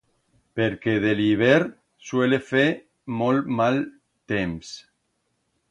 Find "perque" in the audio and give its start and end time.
0.59-0.95